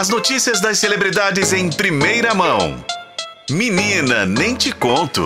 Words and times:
As 0.00 0.08
notícias 0.08 0.62
das 0.62 0.78
celebridades 0.78 1.52
em 1.52 1.68
primeira 1.68 2.34
mão. 2.34 2.82
Menina, 3.50 4.24
nem 4.24 4.54
te 4.54 4.72
conto. 4.72 5.22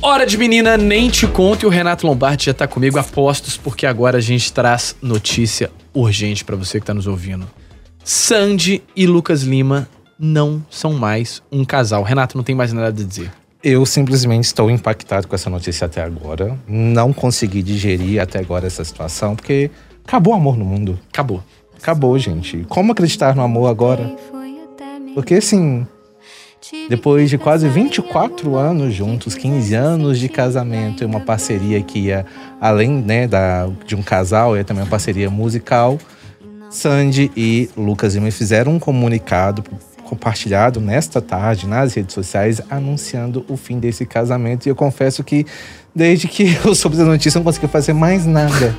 Hora 0.00 0.24
de 0.24 0.38
menina, 0.38 0.78
nem 0.78 1.10
te 1.10 1.26
conto. 1.26 1.64
E 1.64 1.66
o 1.66 1.68
Renato 1.68 2.06
Lombardi 2.06 2.46
já 2.46 2.54
tá 2.54 2.66
comigo 2.66 2.98
a 2.98 3.04
postos, 3.04 3.58
porque 3.58 3.84
agora 3.84 4.16
a 4.16 4.20
gente 4.22 4.50
traz 4.50 4.96
notícia 5.02 5.70
urgente 5.92 6.46
para 6.46 6.56
você 6.56 6.80
que 6.80 6.86
tá 6.86 6.94
nos 6.94 7.06
ouvindo. 7.06 7.46
Sandy 8.02 8.82
e 8.96 9.06
Lucas 9.06 9.42
Lima 9.42 9.86
não 10.18 10.64
são 10.70 10.94
mais 10.94 11.42
um 11.52 11.62
casal. 11.62 12.02
Renato, 12.04 12.38
não 12.38 12.42
tem 12.42 12.54
mais 12.54 12.72
nada 12.72 12.88
a 12.88 12.90
dizer. 12.90 13.30
Eu 13.62 13.84
simplesmente 13.84 14.44
estou 14.44 14.70
impactado 14.70 15.28
com 15.28 15.34
essa 15.34 15.50
notícia 15.50 15.84
até 15.84 16.02
agora. 16.02 16.58
Não 16.66 17.12
consegui 17.12 17.62
digerir 17.62 18.18
até 18.18 18.38
agora 18.38 18.66
essa 18.66 18.82
situação, 18.82 19.36
porque 19.36 19.70
acabou 20.02 20.32
o 20.32 20.36
amor 20.36 20.56
no 20.56 20.64
mundo. 20.64 20.98
Acabou. 21.12 21.44
Acabou, 21.80 22.18
gente. 22.18 22.64
Como 22.68 22.92
acreditar 22.92 23.34
no 23.34 23.42
amor 23.42 23.68
agora? 23.68 24.14
Porque 25.14 25.34
assim, 25.34 25.86
depois 26.88 27.28
de 27.30 27.38
quase 27.38 27.68
24 27.68 28.56
anos 28.56 28.94
juntos, 28.94 29.34
15 29.34 29.74
anos 29.74 30.18
de 30.18 30.28
casamento 30.28 31.02
e 31.02 31.06
uma 31.06 31.20
parceria 31.20 31.80
que 31.82 31.98
ia 31.98 32.24
além 32.60 32.90
né, 32.90 33.26
da, 33.26 33.68
de 33.86 33.94
um 33.94 34.02
casal, 34.02 34.56
é 34.56 34.64
também 34.64 34.82
uma 34.82 34.90
parceria 34.90 35.30
musical, 35.30 35.98
Sandy 36.70 37.30
e 37.36 37.70
Lucas 37.76 38.14
Lima 38.14 38.30
fizeram 38.30 38.72
um 38.72 38.78
comunicado 38.78 39.62
compartilhado 40.04 40.80
nesta 40.80 41.20
tarde 41.20 41.66
nas 41.66 41.94
redes 41.94 42.14
sociais 42.14 42.60
anunciando 42.68 43.44
o 43.48 43.56
fim 43.56 43.78
desse 43.78 44.04
casamento. 44.04 44.66
E 44.66 44.68
eu 44.68 44.76
confesso 44.76 45.22
que 45.22 45.46
desde 45.94 46.28
que 46.28 46.58
eu 46.64 46.74
soube 46.74 46.96
da 46.96 47.04
notícia 47.04 47.38
não 47.38 47.44
consegui 47.44 47.68
fazer 47.68 47.92
mais 47.92 48.26
nada. 48.26 48.74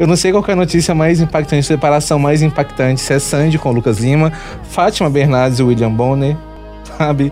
Eu 0.00 0.06
não 0.06 0.16
sei 0.16 0.32
qual 0.32 0.42
é 0.48 0.52
a 0.52 0.56
notícia 0.56 0.94
mais 0.94 1.20
impactante, 1.20 1.66
separação 1.66 2.18
mais 2.18 2.40
impactante, 2.40 3.02
se 3.02 3.12
é 3.12 3.18
Sandy 3.18 3.58
com 3.58 3.70
Lucas 3.70 3.98
Lima, 3.98 4.32
Fátima 4.62 5.10
Bernardes 5.10 5.58
e 5.58 5.62
William 5.62 5.90
Bonner, 5.90 6.38
sabe? 6.96 7.30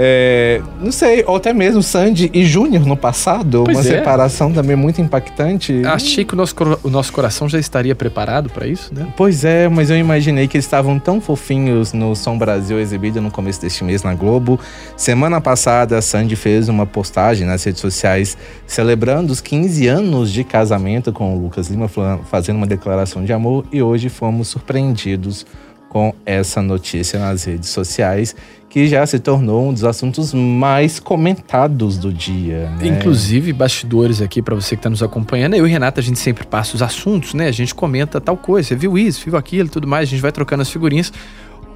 É, 0.00 0.62
não 0.80 0.92
sei, 0.92 1.24
ou 1.26 1.34
até 1.34 1.52
mesmo 1.52 1.82
Sandy 1.82 2.30
e 2.32 2.44
Júnior 2.44 2.86
no 2.86 2.96
passado, 2.96 3.64
pois 3.64 3.76
uma 3.76 3.84
é. 3.84 3.98
separação 3.98 4.52
também 4.52 4.76
muito 4.76 5.00
impactante. 5.00 5.82
Achei 5.84 6.24
que 6.24 6.34
o 6.34 6.36
nosso, 6.36 6.54
o 6.84 6.88
nosso 6.88 7.12
coração 7.12 7.48
já 7.48 7.58
estaria 7.58 7.96
preparado 7.96 8.48
para 8.48 8.64
isso, 8.64 8.94
né? 8.94 9.12
Pois 9.16 9.44
é, 9.44 9.68
mas 9.68 9.90
eu 9.90 9.96
imaginei 9.96 10.46
que 10.46 10.56
eles 10.56 10.66
estavam 10.66 11.00
tão 11.00 11.20
fofinhos 11.20 11.92
no 11.92 12.14
Som 12.14 12.38
Brasil 12.38 12.78
exibido 12.78 13.20
no 13.20 13.28
começo 13.28 13.60
deste 13.60 13.82
mês 13.82 14.04
na 14.04 14.14
Globo. 14.14 14.60
Semana 14.96 15.40
passada, 15.40 15.98
a 15.98 16.02
Sandy 16.02 16.36
fez 16.36 16.68
uma 16.68 16.86
postagem 16.86 17.44
nas 17.44 17.64
redes 17.64 17.80
sociais 17.80 18.38
celebrando 18.68 19.32
os 19.32 19.40
15 19.40 19.88
anos 19.88 20.32
de 20.32 20.44
casamento 20.44 21.12
com 21.12 21.34
o 21.34 21.42
Lucas 21.42 21.66
Lima, 21.66 21.90
fazendo 22.30 22.56
uma 22.56 22.68
declaração 22.68 23.24
de 23.24 23.32
amor, 23.32 23.64
e 23.72 23.82
hoje 23.82 24.08
fomos 24.08 24.46
surpreendidos 24.46 25.44
com 25.88 26.14
essa 26.26 26.60
notícia 26.60 27.18
nas 27.18 27.44
redes 27.44 27.70
sociais 27.70 28.34
que 28.68 28.86
já 28.86 29.06
se 29.06 29.18
tornou 29.18 29.68
um 29.68 29.72
dos 29.72 29.84
assuntos 29.84 30.34
mais 30.34 31.00
comentados 31.00 31.96
do 31.96 32.12
dia. 32.12 32.70
Né? 32.78 32.88
Inclusive, 32.88 33.52
bastidores 33.52 34.20
aqui 34.20 34.42
para 34.42 34.54
você 34.54 34.76
que 34.76 34.80
está 34.80 34.90
nos 34.90 35.02
acompanhando. 35.02 35.54
Eu 35.54 35.66
e 35.66 35.70
Renata, 35.70 36.00
a 36.00 36.04
gente 36.04 36.18
sempre 36.18 36.46
passa 36.46 36.76
os 36.76 36.82
assuntos, 36.82 37.32
né? 37.32 37.48
A 37.48 37.52
gente 37.52 37.74
comenta 37.74 38.20
tal 38.20 38.36
coisa. 38.36 38.68
Você 38.68 38.76
viu 38.76 38.98
isso, 38.98 39.24
viu 39.24 39.36
aquilo 39.36 39.68
e 39.68 39.70
tudo 39.70 39.86
mais. 39.86 40.08
A 40.08 40.10
gente 40.10 40.20
vai 40.20 40.30
trocando 40.32 40.62
as 40.62 40.70
figurinhas. 40.70 41.10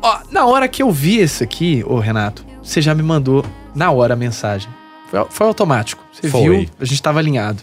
Ó, 0.02 0.18
na 0.30 0.44
hora 0.44 0.68
que 0.68 0.82
eu 0.82 0.90
vi 0.90 1.22
isso 1.22 1.42
aqui, 1.42 1.82
ô 1.86 1.98
Renato, 1.98 2.44
você 2.62 2.82
já 2.82 2.94
me 2.94 3.02
mandou 3.02 3.44
na 3.74 3.90
hora 3.90 4.12
a 4.12 4.16
mensagem. 4.16 4.68
Foi, 5.10 5.24
foi 5.30 5.46
automático. 5.46 6.04
Você 6.12 6.28
foi. 6.28 6.42
viu, 6.42 6.68
a 6.78 6.84
gente 6.84 6.94
estava 6.94 7.20
alinhado. 7.20 7.62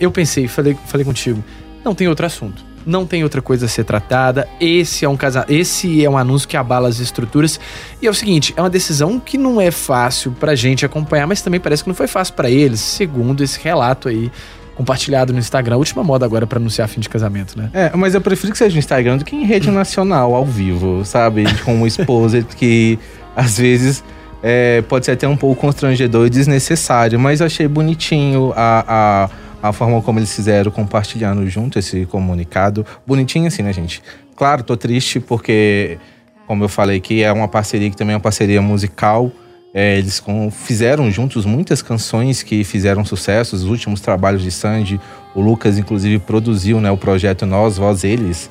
Eu 0.00 0.10
pensei, 0.10 0.48
falei, 0.48 0.76
falei 0.86 1.04
contigo, 1.04 1.44
não 1.84 1.94
tem 1.94 2.08
outro 2.08 2.24
assunto 2.24 2.71
não 2.84 3.06
tem 3.06 3.22
outra 3.22 3.40
coisa 3.40 3.66
a 3.66 3.68
ser 3.68 3.84
tratada. 3.84 4.48
Esse 4.60 5.04
é 5.04 5.08
um 5.08 5.16
casa... 5.16 5.44
esse 5.48 6.04
é 6.04 6.08
um 6.10 6.16
anúncio 6.16 6.48
que 6.48 6.56
abala 6.56 6.88
as 6.88 6.98
estruturas. 6.98 7.58
E 8.00 8.06
é 8.06 8.10
o 8.10 8.14
seguinte, 8.14 8.52
é 8.56 8.60
uma 8.60 8.70
decisão 8.70 9.20
que 9.20 9.38
não 9.38 9.60
é 9.60 9.70
fácil 9.70 10.32
pra 10.32 10.54
gente 10.54 10.84
acompanhar, 10.84 11.26
mas 11.26 11.42
também 11.42 11.60
parece 11.60 11.82
que 11.82 11.88
não 11.88 11.94
foi 11.94 12.06
fácil 12.06 12.34
para 12.34 12.50
eles, 12.50 12.80
segundo 12.80 13.42
esse 13.42 13.60
relato 13.62 14.08
aí 14.08 14.30
compartilhado 14.74 15.32
no 15.32 15.38
Instagram. 15.38 15.76
última 15.76 16.02
moda 16.02 16.24
agora 16.24 16.46
para 16.46 16.58
anunciar 16.58 16.88
fim 16.88 17.00
de 17.00 17.08
casamento, 17.08 17.56
né? 17.58 17.70
É, 17.72 17.92
mas 17.94 18.14
eu 18.14 18.20
prefiro 18.20 18.52
que 18.52 18.58
seja 18.58 18.74
no 18.74 18.78
Instagram 18.78 19.18
do 19.18 19.24
que 19.24 19.36
em 19.36 19.44
rede 19.44 19.70
nacional, 19.70 20.34
ao 20.34 20.44
vivo, 20.44 21.04
sabe? 21.04 21.44
Com 21.64 21.74
uma 21.74 21.86
esposa 21.86 22.42
que 22.42 22.98
às 23.36 23.58
vezes 23.58 24.02
é, 24.42 24.82
pode 24.82 25.04
ser 25.06 25.12
até 25.12 25.28
um 25.28 25.36
pouco 25.36 25.60
constrangedor 25.60 26.26
e 26.26 26.30
desnecessário, 26.30 27.18
mas 27.18 27.40
eu 27.40 27.46
achei 27.46 27.68
bonitinho 27.68 28.52
a, 28.56 28.84
a 28.88 29.30
a 29.62 29.72
forma 29.72 30.02
como 30.02 30.18
eles 30.18 30.34
fizeram 30.34 30.72
compartilhando 30.72 31.48
junto 31.48 31.78
esse 31.78 32.04
comunicado. 32.06 32.84
Bonitinho 33.06 33.46
assim, 33.46 33.62
né, 33.62 33.72
gente? 33.72 34.02
Claro, 34.34 34.64
tô 34.64 34.76
triste 34.76 35.20
porque, 35.20 35.98
como 36.46 36.64
eu 36.64 36.68
falei 36.68 36.96
aqui, 36.96 37.22
é 37.22 37.30
uma 37.30 37.46
parceria 37.46 37.88
que 37.88 37.96
também 37.96 38.14
é 38.14 38.16
uma 38.16 38.22
parceria 38.22 38.60
musical. 38.60 39.30
É, 39.72 39.96
eles 39.96 40.20
com, 40.20 40.50
fizeram 40.50 41.10
juntos 41.10 41.46
muitas 41.46 41.80
canções 41.80 42.42
que 42.42 42.64
fizeram 42.64 43.04
sucesso. 43.04 43.54
Os 43.54 43.62
últimos 43.64 44.00
trabalhos 44.00 44.42
de 44.42 44.50
Sandy, 44.50 45.00
o 45.34 45.40
Lucas, 45.40 45.78
inclusive, 45.78 46.18
produziu 46.18 46.80
né, 46.80 46.90
o 46.90 46.96
projeto 46.96 47.46
Nós, 47.46 47.78
Voz, 47.78 48.02
Eles, 48.02 48.50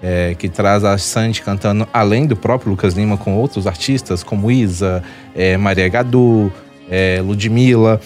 é, 0.00 0.34
que 0.38 0.48
traz 0.48 0.84
a 0.84 0.96
Sandy 0.96 1.42
cantando 1.42 1.86
além 1.92 2.26
do 2.26 2.36
próprio 2.36 2.70
Lucas 2.70 2.94
Lima 2.94 3.16
com 3.16 3.36
outros 3.36 3.66
artistas, 3.66 4.22
como 4.22 4.50
Isa, 4.50 5.02
é, 5.34 5.56
Maria 5.56 5.88
Gadu, 5.88 6.52
é, 6.88 7.20
Ludmilla. 7.20 8.00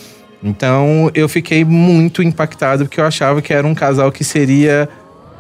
Então 0.47 1.11
eu 1.13 1.29
fiquei 1.29 1.65
muito 1.65 2.23
impactado 2.23 2.85
porque 2.85 3.01
eu 3.01 3.05
achava 3.05 3.43
que 3.43 3.53
era 3.53 3.67
um 3.67 3.75
casal 3.75 4.13
que 4.13 4.23
seria 4.23 4.89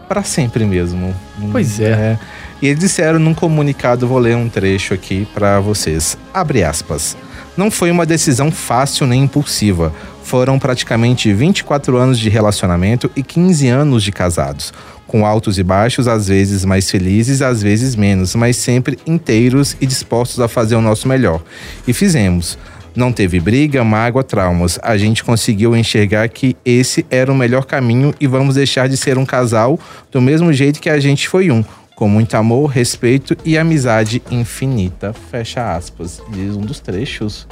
para 0.08 0.22
sempre 0.24 0.64
mesmo. 0.64 1.14
Pois 1.52 1.78
é. 1.78 1.90
é. 1.90 2.18
E 2.60 2.66
eles 2.66 2.80
disseram 2.80 3.18
num 3.18 3.34
comunicado, 3.34 4.06
vou 4.06 4.18
ler 4.18 4.34
um 4.34 4.48
trecho 4.48 4.94
aqui 4.94 5.26
para 5.32 5.60
vocês. 5.60 6.18
Abre 6.34 6.64
aspas. 6.64 7.16
Não 7.56 7.70
foi 7.70 7.90
uma 7.90 8.04
decisão 8.04 8.50
fácil 8.50 9.06
nem 9.06 9.22
impulsiva. 9.22 9.92
Foram 10.24 10.58
praticamente 10.58 11.32
24 11.32 11.96
anos 11.96 12.18
de 12.18 12.28
relacionamento 12.28 13.10
e 13.14 13.22
15 13.22 13.68
anos 13.68 14.02
de 14.02 14.10
casados, 14.10 14.74
com 15.06 15.24
altos 15.24 15.56
e 15.56 15.62
baixos, 15.62 16.08
às 16.08 16.26
vezes 16.26 16.64
mais 16.64 16.90
felizes, 16.90 17.40
às 17.42 17.62
vezes 17.62 17.94
menos, 17.94 18.34
mas 18.34 18.56
sempre 18.56 18.98
inteiros 19.06 19.76
e 19.80 19.86
dispostos 19.86 20.40
a 20.40 20.48
fazer 20.48 20.74
o 20.74 20.80
nosso 20.80 21.06
melhor. 21.06 21.40
E 21.86 21.92
fizemos. 21.92 22.58
Não 22.96 23.12
teve 23.12 23.38
briga, 23.38 23.84
mágoa, 23.84 24.24
traumas. 24.24 24.80
A 24.82 24.96
gente 24.96 25.22
conseguiu 25.22 25.76
enxergar 25.76 26.26
que 26.30 26.56
esse 26.64 27.04
era 27.10 27.30
o 27.30 27.36
melhor 27.36 27.66
caminho 27.66 28.14
e 28.18 28.26
vamos 28.26 28.54
deixar 28.54 28.88
de 28.88 28.96
ser 28.96 29.18
um 29.18 29.26
casal 29.26 29.78
do 30.10 30.20
mesmo 30.20 30.50
jeito 30.50 30.80
que 30.80 30.88
a 30.88 30.98
gente 30.98 31.28
foi 31.28 31.50
um. 31.50 31.62
Com 31.94 32.08
muito 32.08 32.34
amor, 32.34 32.66
respeito 32.68 33.36
e 33.44 33.58
amizade 33.58 34.22
infinita. 34.30 35.12
Fecha 35.30 35.76
aspas. 35.76 36.22
Diz 36.30 36.56
um 36.56 36.62
dos 36.62 36.80
trechos, 36.80 37.46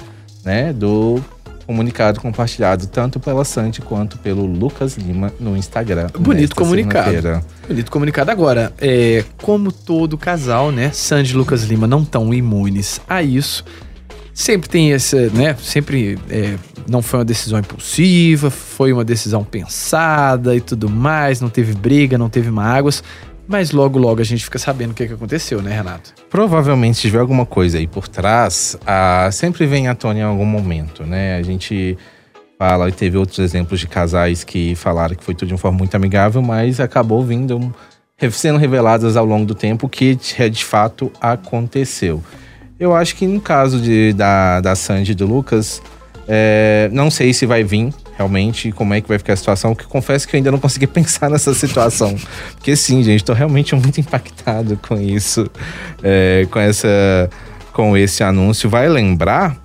né, 0.45 0.73
do 0.73 1.23
comunicado 1.67 2.21
compartilhado 2.21 2.87
tanto 2.87 3.19
pela 3.19 3.45
Sandy 3.45 3.81
quanto 3.81 4.19
pelo 4.19 4.45
Lucas 4.45 4.97
Lima 4.97 5.33
no 5.41 5.57
Instagram. 5.57 6.09
Bonito 6.19 6.55
comunicado. 6.55 7.43
Bonito 7.67 7.91
comunicado. 7.91 8.31
Agora, 8.31 8.73
é, 8.79 9.25
como 9.43 9.73
todo 9.73 10.17
casal, 10.17 10.71
né? 10.71 10.91
Sandy 10.93 11.33
e 11.33 11.37
Lucas 11.37 11.65
Lima 11.65 11.87
não 11.87 12.03
estão 12.03 12.33
imunes 12.33 13.01
a 13.09 13.23
isso. 13.23 13.65
Sempre 14.35 14.69
tem 14.69 14.93
essa, 14.93 15.31
né? 15.31 15.55
Sempre 15.55 16.19
é, 16.29 16.57
não 16.89 17.01
foi 17.01 17.21
uma 17.21 17.25
decisão 17.25 17.61
impulsiva, 17.61 18.51
foi 18.51 18.93
uma 18.93 19.05
decisão 19.05 19.45
pensada 19.45 20.57
e 20.57 20.61
tudo 20.61 20.91
mais. 20.91 21.41
Não 21.41 21.49
teve 21.49 21.73
briga, 21.73 22.19
não 22.19 22.29
teve 22.29 22.51
mágoas. 22.51 23.01
Mas 23.47 23.71
logo, 23.71 23.97
logo 23.97 24.21
a 24.21 24.25
gente 24.25 24.43
fica 24.43 24.59
sabendo 24.59 24.91
o 24.91 24.95
que, 24.95 25.07
que 25.07 25.13
aconteceu, 25.13 25.63
né, 25.63 25.73
Renato? 25.73 26.15
Provavelmente, 26.29 26.97
se 26.97 27.03
tiver 27.03 27.21
alguma 27.21 27.47
coisa 27.47 27.79
aí 27.79 27.87
por 27.87 28.09
trás, 28.09 28.77
a, 28.85 29.29
sempre 29.31 29.67
vem 29.67 29.87
à 29.87 29.95
tona 29.95 30.19
em 30.19 30.23
algum 30.23 30.47
momento, 30.47 31.05
né? 31.05 31.37
A 31.37 31.43
gente 31.43 31.97
fala 32.59 32.89
e 32.89 32.93
teve 32.93 33.17
outros 33.17 33.39
exemplos 33.39 33.79
de 33.79 33.87
casais 33.87 34.43
que 34.43 34.75
falaram 34.75 35.15
que 35.15 35.23
foi 35.23 35.35
tudo 35.35 35.49
de 35.49 35.55
uma 35.55 35.59
forma 35.59 35.79
muito 35.79 35.95
amigável, 35.95 36.43
mas 36.43 36.81
acabou 36.81 37.23
vindo, 37.23 37.73
sendo 38.33 38.59
reveladas 38.59 39.17
ao 39.17 39.25
longo 39.25 39.45
do 39.45 39.55
tempo 39.55 39.89
que 39.89 40.17
de 40.17 40.65
fato 40.65 41.13
aconteceu. 41.21 42.23
Eu 42.79 42.95
acho 42.95 43.15
que 43.17 43.27
no 43.27 43.41
caso 43.41 43.81
de, 43.81 44.13
da, 44.13 44.61
da 44.61 44.75
Sandy 44.75 45.13
e 45.13 45.15
do 45.15 45.27
Lucas, 45.27 45.81
é, 46.27 46.89
não 46.93 47.11
sei 47.11 47.33
se 47.33 47.47
vai 47.47 47.63
vir 47.63 47.93
realmente, 48.17 48.71
como 48.73 48.95
é 48.95 49.01
que 49.01 49.09
vai 49.09 49.19
ficar 49.19 49.33
a 49.33 49.37
situação, 49.37 49.75
porque 49.75 49.91
confesso 49.91 50.27
que 50.27 50.37
eu 50.37 50.39
ainda 50.39 50.51
não 50.51 50.59
consegui 50.59 50.87
pensar 50.89 51.31
nessa 51.31 51.55
situação. 51.55 52.15
Porque 52.55 52.77
sim, 52.77 53.03
gente, 53.03 53.21
estou 53.21 53.35
realmente 53.35 53.75
muito 53.75 54.01
impactado 54.01 54.79
com 54.87 55.01
isso, 55.01 55.49
é, 56.03 56.47
com 56.51 56.59
essa, 56.59 57.31
com 57.73 57.97
esse 57.97 58.23
anúncio. 58.23 58.69
Vai 58.69 58.89
lembrar 58.89 59.64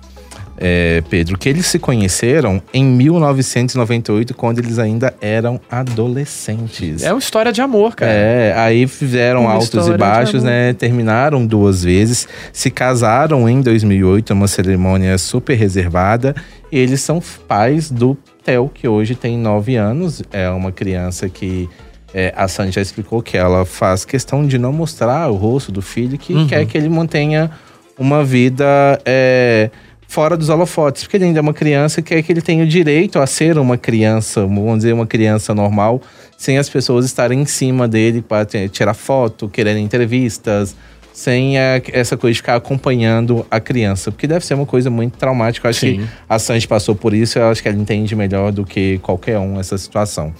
é, 0.62 1.02
Pedro, 1.08 1.38
que 1.38 1.48
eles 1.48 1.64
se 1.66 1.78
conheceram 1.78 2.62
em 2.72 2.84
1998, 2.84 4.34
quando 4.34 4.58
eles 4.58 4.78
ainda 4.78 5.14
eram 5.20 5.58
adolescentes. 5.70 7.02
É 7.02 7.12
uma 7.12 7.18
história 7.18 7.50
de 7.52 7.60
amor, 7.62 7.96
cara. 7.96 8.12
É, 8.12 8.52
aí 8.56 8.86
fizeram 8.86 9.42
uma 9.42 9.52
altos 9.52 9.88
e 9.88 9.96
baixos, 9.96 10.42
né? 10.42 10.72
Terminaram 10.74 11.46
duas 11.46 11.82
vezes, 11.82 12.28
se 12.52 12.70
casaram 12.70 13.48
em 13.48 13.62
2008, 13.62 14.32
uma 14.34 14.46
cerimônia 14.46 15.16
super 15.16 15.54
reservada. 15.54 16.34
E 16.70 16.78
eles 16.78 17.00
são 17.00 17.22
pais 17.48 17.90
do 17.90 18.16
Theo, 18.44 18.68
que 18.72 18.86
hoje 18.86 19.14
tem 19.14 19.38
nove 19.38 19.76
anos, 19.76 20.22
é 20.30 20.48
uma 20.50 20.70
criança 20.70 21.28
que 21.28 21.68
é, 22.12 22.32
a 22.36 22.46
Sandy 22.48 22.72
já 22.72 22.80
explicou 22.82 23.22
que 23.22 23.36
ela 23.36 23.64
faz 23.64 24.04
questão 24.04 24.46
de 24.46 24.58
não 24.58 24.72
mostrar 24.72 25.30
o 25.30 25.36
rosto 25.36 25.72
do 25.72 25.80
filho, 25.80 26.18
que 26.18 26.34
Uhum. 26.34 26.46
quer 26.46 26.66
que 26.66 26.76
ele 26.76 26.88
mantenha 26.88 27.50
uma 27.98 28.24
vida 28.24 28.64
é, 29.04 29.70
fora 30.10 30.36
dos 30.36 30.48
holofotes. 30.48 31.04
Porque 31.04 31.16
ele 31.16 31.26
ainda 31.26 31.38
é 31.38 31.40
uma 31.42 31.54
criança 31.54 32.00
e 32.00 32.02
quer 32.02 32.20
que 32.22 32.32
ele 32.32 32.42
tenha 32.42 32.64
o 32.64 32.66
direito 32.66 33.20
a 33.20 33.26
ser 33.26 33.56
uma 33.56 33.78
criança, 33.78 34.40
vamos 34.42 34.78
dizer, 34.78 34.92
uma 34.92 35.06
criança 35.06 35.54
normal, 35.54 36.02
sem 36.36 36.58
as 36.58 36.68
pessoas 36.68 37.06
estarem 37.06 37.40
em 37.40 37.46
cima 37.46 37.86
dele 37.86 38.20
para 38.20 38.44
tirar 38.68 38.92
foto, 38.94 39.48
quererem 39.48 39.84
entrevistas, 39.84 40.74
sem 41.12 41.56
a- 41.58 41.80
essa 41.92 42.16
coisa 42.16 42.32
de 42.32 42.38
ficar 42.38 42.56
acompanhando 42.56 43.46
a 43.50 43.60
criança. 43.60 44.10
Porque 44.10 44.26
deve 44.26 44.44
ser 44.44 44.54
uma 44.54 44.66
coisa 44.66 44.90
muito 44.90 45.16
traumática. 45.16 45.66
Eu 45.66 45.70
acho 45.70 45.80
Sim. 45.80 45.98
que 45.98 46.08
a 46.28 46.38
Sandy 46.40 46.66
passou 46.66 46.94
por 46.96 47.14
isso, 47.14 47.38
eu 47.38 47.48
acho 47.48 47.62
que 47.62 47.68
ela 47.68 47.78
entende 47.78 48.16
melhor 48.16 48.50
do 48.50 48.64
que 48.64 48.98
qualquer 48.98 49.38
um 49.38 49.60
essa 49.60 49.78
situação. 49.78 50.34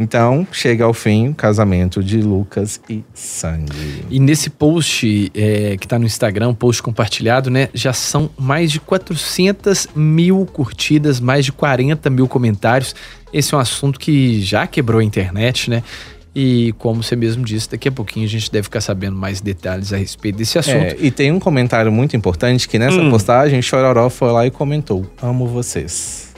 Então, 0.00 0.46
chega 0.52 0.84
ao 0.84 0.94
fim 0.94 1.30
o 1.30 1.34
casamento 1.34 2.04
de 2.04 2.22
Lucas 2.22 2.80
e 2.88 3.02
Sandy. 3.12 4.04
E 4.08 4.20
nesse 4.20 4.48
post 4.48 5.28
é, 5.34 5.76
que 5.76 5.88
tá 5.88 5.98
no 5.98 6.06
Instagram, 6.06 6.54
post 6.54 6.80
compartilhado, 6.80 7.50
né? 7.50 7.68
Já 7.74 7.92
são 7.92 8.30
mais 8.38 8.70
de 8.70 8.78
400 8.78 9.88
mil 9.96 10.46
curtidas, 10.46 11.18
mais 11.18 11.44
de 11.44 11.50
40 11.50 12.08
mil 12.10 12.28
comentários. 12.28 12.94
Esse 13.32 13.54
é 13.54 13.56
um 13.56 13.60
assunto 13.60 13.98
que 13.98 14.40
já 14.40 14.68
quebrou 14.68 15.00
a 15.00 15.04
internet, 15.04 15.68
né? 15.68 15.82
E 16.32 16.72
como 16.78 17.02
você 17.02 17.16
mesmo 17.16 17.44
disse, 17.44 17.68
daqui 17.68 17.88
a 17.88 17.92
pouquinho 17.92 18.24
a 18.24 18.28
gente 18.28 18.52
deve 18.52 18.62
ficar 18.64 18.80
sabendo 18.80 19.16
mais 19.16 19.40
detalhes 19.40 19.92
a 19.92 19.96
respeito 19.96 20.36
desse 20.36 20.56
assunto. 20.56 20.76
É, 20.76 20.96
e 21.00 21.10
tem 21.10 21.32
um 21.32 21.40
comentário 21.40 21.90
muito 21.90 22.16
importante 22.16 22.68
que 22.68 22.78
nessa 22.78 23.00
Hum. 23.00 23.10
postagem, 23.10 23.60
Chororó 23.60 24.08
foi 24.08 24.30
lá 24.30 24.46
e 24.46 24.50
comentou: 24.52 25.04
Amo 25.20 25.48
vocês. 25.48 26.32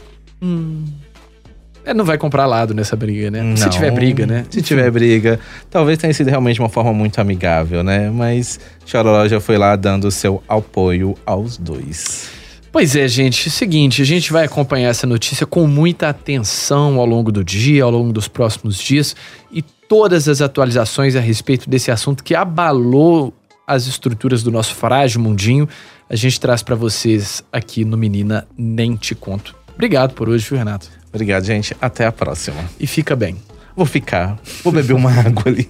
É, 1.90 1.94
não 1.94 2.04
vai 2.04 2.16
comprar 2.16 2.46
lado 2.46 2.72
nessa 2.72 2.94
briga, 2.94 3.32
né? 3.32 3.56
Se 3.56 3.64
Não. 3.64 3.68
tiver 3.68 3.90
briga, 3.90 4.24
né? 4.24 4.46
Se 4.48 4.62
tiver 4.62 4.88
briga, 4.92 5.40
talvez 5.68 5.98
tenha 5.98 6.14
sido 6.14 6.28
realmente 6.28 6.60
uma 6.60 6.68
forma 6.68 6.92
muito 6.92 7.20
amigável, 7.20 7.82
né? 7.82 8.08
Mas 8.10 8.60
Chororó 8.86 9.26
já 9.26 9.40
foi 9.40 9.58
lá 9.58 9.74
dando 9.74 10.04
o 10.06 10.10
seu 10.10 10.40
apoio 10.48 11.16
aos 11.26 11.56
dois. 11.56 12.30
Pois 12.70 12.94
é, 12.94 13.08
gente. 13.08 13.48
É 13.48 13.50
seguinte, 13.50 14.02
a 14.02 14.04
gente 14.04 14.32
vai 14.32 14.44
acompanhar 14.44 14.88
essa 14.88 15.04
notícia 15.04 15.44
com 15.44 15.66
muita 15.66 16.08
atenção 16.08 17.00
ao 17.00 17.06
longo 17.06 17.32
do 17.32 17.42
dia, 17.42 17.82
ao 17.82 17.90
longo 17.90 18.12
dos 18.12 18.28
próximos 18.28 18.78
dias 18.78 19.16
e 19.50 19.60
todas 19.60 20.28
as 20.28 20.40
atualizações 20.40 21.16
a 21.16 21.20
respeito 21.20 21.68
desse 21.68 21.90
assunto 21.90 22.22
que 22.22 22.36
abalou 22.36 23.34
as 23.66 23.88
estruturas 23.88 24.44
do 24.44 24.52
nosso 24.52 24.76
frágil 24.76 25.20
mundinho, 25.20 25.68
a 26.08 26.14
gente 26.14 26.38
traz 26.38 26.62
pra 26.62 26.76
vocês 26.76 27.42
aqui 27.52 27.84
no 27.84 27.96
Menina 27.96 28.46
Nem 28.56 28.94
Te 28.94 29.16
Conto. 29.16 29.56
Obrigado 29.80 30.12
por 30.12 30.28
hoje, 30.28 30.46
viu, 30.46 30.58
Renato? 30.58 30.90
Obrigado, 31.08 31.42
gente. 31.42 31.74
Até 31.80 32.04
a 32.04 32.12
próxima. 32.12 32.62
E 32.78 32.86
fica 32.86 33.16
bem. 33.16 33.36
Vou 33.74 33.86
ficar. 33.86 34.38
Vou 34.62 34.70
beber 34.70 34.92
uma 34.92 35.08
água 35.18 35.44
ali. 35.46 35.66